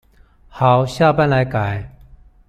[0.47, 1.87] 好，下班來改